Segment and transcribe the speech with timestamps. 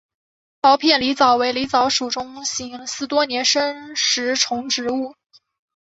[0.63, 5.13] 苞片狸藻为狸藻属中型似多年生食虫植物。